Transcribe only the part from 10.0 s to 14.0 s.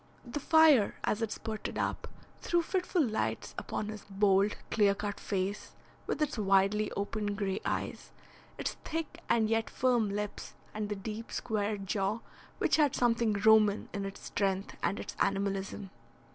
lips, and the deep, square jaw, which had something Roman